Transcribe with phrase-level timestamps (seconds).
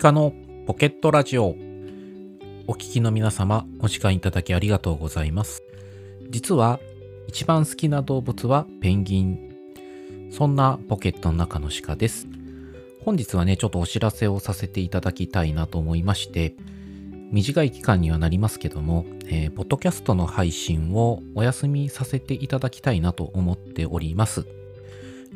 [0.00, 0.32] 鹿の
[0.66, 1.54] ポケットラジオ。
[2.66, 5.62] お聞きの皆様、お時間いただきありがとうございます。
[6.30, 6.80] 実は、
[7.28, 10.30] 一番好きな動物はペンギン。
[10.30, 12.26] そんなポケットの中の鹿です。
[13.04, 16.54] 本日はね、ちょっとお知らせをさせていただきたいなと思いまして、
[17.30, 24.46] 短い期間にはなりますけども、えー、ポッドキャストの配信をお休みさせていただきたいなと思っております。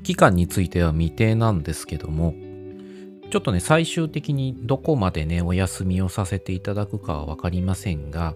[0.03, 2.35] 期間については未定なんですけども、
[3.31, 8.35] ちょっとね、最終的にどこまでね、お休みをさせていただくかはわかりませんが、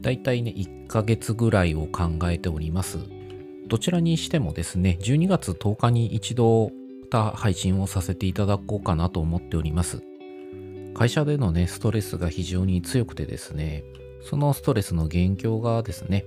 [0.00, 2.98] だいたいね、1ヶ月ぐらいを考えております。
[3.66, 10.02] どちらにしてもですね、12月10日に一度、また配信をさせていただこうかなと思っております。
[10.94, 13.82] 会社でのね、ストレスが非常に強くてですね、
[14.22, 16.24] そのストレスの元凶がですね、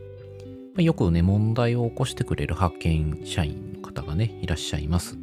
[0.77, 5.17] よくね、問題を起こしてくれる派遣社員の方がね、いらっしゃいます。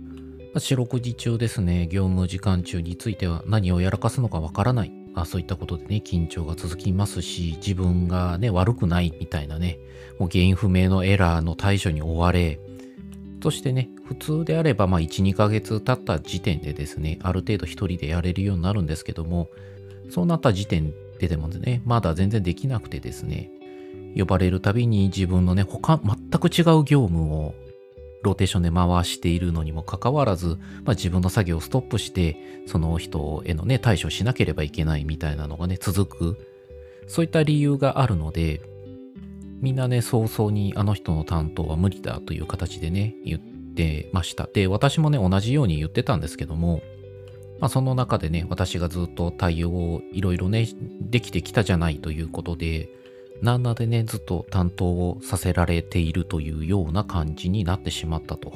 [0.61, 4.93] 四六時中ですね、業務時間中については何をやらかすのかわからない。
[5.15, 9.79] あ、そういったことでね、緊張が続きますし、自分がね、悪くないみたいなね、
[10.19, 12.61] もう原因不明のエラーの対処に追われ、
[13.43, 19.51] そしてね、普通であれば、まあ、1、2ヶ月経った時点でですね、ある程度一人でやれるようになるんですけども、
[20.09, 23.51] そうなった時点ででもね、まだ全然できなくてですね、
[24.17, 27.55] 呼ばれるたびに自分のね、他、全く違う業務を
[28.25, 32.37] ローテーションで回しているのにもかかわらず、まあ、自分の作業をストップして、
[32.67, 36.49] その人へのね、対処しなければいけないみたいなのがね、続く。
[37.07, 38.63] そういった理由があるので、
[39.61, 43.41] みんなね、早々にあの人の担当は無理だという形でね、言っ
[43.75, 44.49] てました。
[44.53, 46.83] で、私もね、同じように言ってたんですけども、
[47.61, 50.67] まあ、その中でね、私がずっと対応をいろいろね、
[51.01, 52.89] できてきたじゃないということで、
[53.43, 58.53] なんなでね、ずっと担当をさせられているというような感じになってしまったと。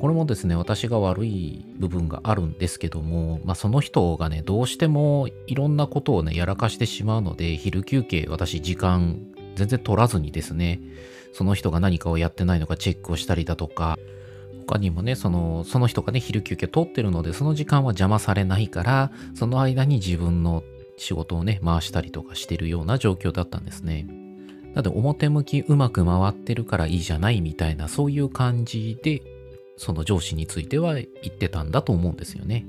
[0.00, 9.18] これもですね、私が悪い部分があるんですけども、まあ、その人がね、どうしてもいろんなことをね、やらかしてしまうので、昼休憩、私時間
[9.56, 10.80] 全然取らずにですね、
[11.34, 13.98] その人が何かをやってないのかチェックをしたりだとか、
[14.66, 20.62] 他にもね、その、その人がね、昼休憩取ってるので、その時間は邪魔されないから、その間に自分の
[21.00, 24.06] 仕事をね、回したりとかしてるような状況だったんですね。
[24.74, 29.20] なので表向きうまく回ってるからいいじゃないみたいなそういう感じで
[29.76, 32.66] その上司については言ってたんだと思うんですよね。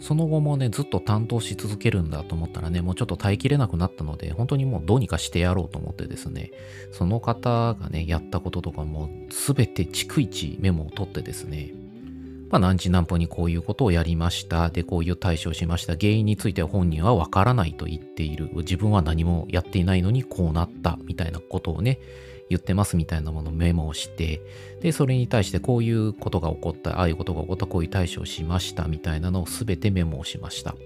[0.00, 6.50] その後もね、ずっと担当し続けるんだと思ったらね、もうちょっと耐えきれなくなったので、本当にもうどうにかしてやろうと思ってですね、
[6.92, 11.72] その方がね、やったこととかも全て逐一メモを取ってですね、
[12.54, 14.70] まあ、何時何分にこういうことをやりました。
[14.70, 15.94] で、こういう対処をしました。
[15.96, 18.48] 原因については本人はわからないと言っている。
[18.58, 20.96] 自分は何もやっていないのにこうなった。
[21.02, 21.98] みたいなことをね、
[22.48, 24.40] 言ってますみたいなものをメモをして、
[24.80, 30.76] で、それに対してこういうことが起こった、ああいうことが起こった、こういう対処をしましたみたいなのを全てメモをしました。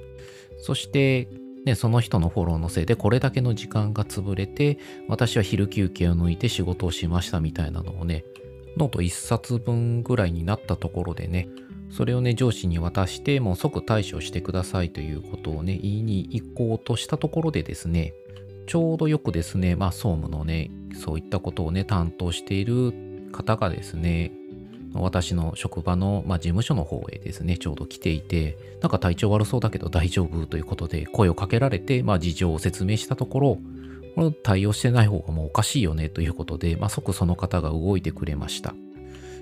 [0.63, 1.29] そして、
[1.67, 8.25] ね、その人のフォローのせいでこれだけの時間が潰れて、私は昼休憩を抜いて仕事をしましたみたいなのをね、
[8.79, 11.49] ノート1冊分ぐらいになったところでね、
[11.91, 18.15] それをね、上司に渡して、もう即対処してくださいということをね、言いに行こうとしたところでですね、
[18.67, 22.93] ちょうどよくですね、まあ、総務のね、そういったことをね、担当している
[23.33, 24.33] 方がですね、
[24.95, 33.59] 私の職場の、まあ、事務所の方へですね、ちょうど来ていて、なんか体調悪そうだけど大丈夫ということで声をかけられて、まあ、事情を説明したところ、
[34.19, 38.75] この対応してない方がもうおかしいよねということで、まあ、即その方が動いてくれました。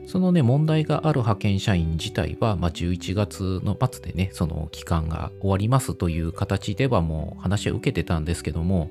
[0.06, 8.90] そのね、問題がある派遣社員自体は、まあ、11月の末でね、その期間が終わりますという形ではもう話は受けてたんですけども、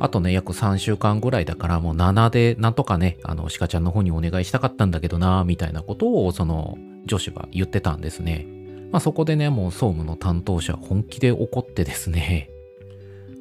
[0.00, 8.44] あとね、約3週間ぐらいだから、もう7でなんとかね、あの、鹿ちゃんの方にお願いしたかったんだけどな、みたいなことを、その、上司は言ってたんですね。
[8.90, 12.50] まあそこでね、もう総務の担当者本気で怒ってですね、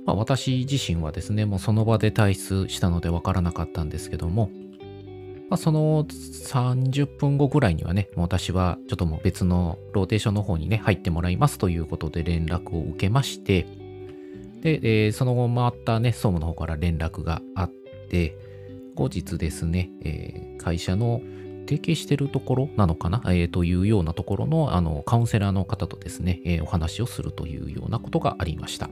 [0.05, 4.49] まあ、私自身はですね、もうその場で退出したのでわからなかったんですけども、
[5.49, 13.67] まあ、その30分後ぐらいにはね、私はちょっともう別のローテーションの方にね、入ってもらいますということで連絡を受けまして、
[14.61, 17.71] で、えー、その後またね、総務の方から連絡があっ
[18.09, 18.35] て、
[18.95, 21.21] 後日ですね、えー、会社の
[21.67, 28.89] 提携してるところなのかな、えー、というようなところのあのカウンセラーの方とですね、えー、お話をするというようなことがありました。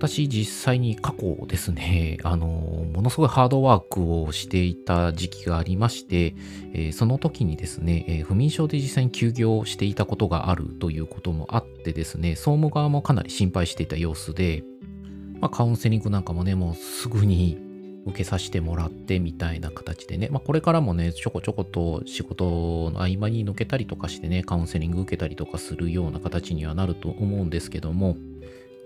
[0.00, 6.34] 私実際に過去ですね、あの、ものすごいハードワークをしていた時期がありまして、
[6.72, 14.64] えー、その時にですね、えー、不眠症で実際に休業していたことがあるということもあってですね、総務側もかなり心配していた様子で、
[15.38, 17.58] まあ、カウンセリングなんかもね、もうすぐに
[18.06, 28.16] 受けさせてもらってみたいな形でね、まあ、これからもね、ちょこちょこと仕事の合間に抜けたりとかしてね、カウンセリング受けたりとかするような形にはなると思うんですけども、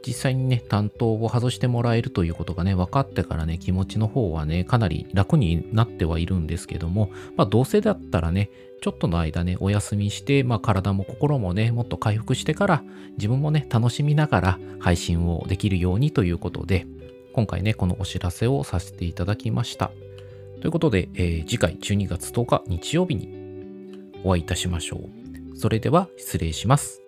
[0.07, 8.51] 実際にね、担当を外してもらえるということがね、分かってからね、気持ちの方はね、かなり楽になってはいるんですけども、まあ、どうせだったらね、
[8.83, 12.85] ちょっとの間ね、お休みして、まあ、体も心もね、もっと回復してから、
[13.17, 16.87] 自分もね、楽しみながら配信をできるようにということで、
[17.33, 19.91] 今回ね、このお知らせをさせていただきました。
[20.61, 25.57] ということで、えー、次回12月10日日曜日にお会いいたしましょう。
[25.57, 27.04] それでは失礼します。